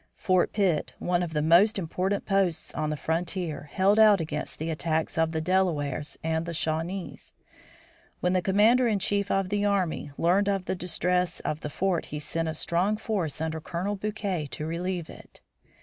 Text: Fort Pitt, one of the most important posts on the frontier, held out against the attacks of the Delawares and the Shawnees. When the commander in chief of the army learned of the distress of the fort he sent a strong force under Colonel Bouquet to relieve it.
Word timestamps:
Fort 0.15 0.51
Pitt, 0.51 0.93
one 0.97 1.21
of 1.21 1.33
the 1.33 1.43
most 1.43 1.77
important 1.77 2.25
posts 2.25 2.73
on 2.73 2.89
the 2.89 2.97
frontier, 2.97 3.69
held 3.71 3.99
out 3.99 4.19
against 4.19 4.57
the 4.57 4.71
attacks 4.71 5.15
of 5.15 5.31
the 5.31 5.39
Delawares 5.41 6.17
and 6.23 6.47
the 6.47 6.55
Shawnees. 6.55 7.35
When 8.19 8.33
the 8.33 8.41
commander 8.41 8.87
in 8.87 8.97
chief 8.97 9.29
of 9.29 9.49
the 9.49 9.63
army 9.63 10.09
learned 10.17 10.49
of 10.49 10.65
the 10.65 10.73
distress 10.73 11.39
of 11.41 11.59
the 11.59 11.69
fort 11.69 12.07
he 12.07 12.17
sent 12.17 12.47
a 12.47 12.55
strong 12.55 12.97
force 12.97 13.39
under 13.39 13.61
Colonel 13.61 13.95
Bouquet 13.95 14.47
to 14.49 14.65
relieve 14.65 15.07
it. 15.07 15.39